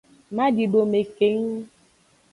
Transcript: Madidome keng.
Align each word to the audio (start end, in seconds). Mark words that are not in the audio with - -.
Madidome 0.35 0.99
keng. 1.15 1.47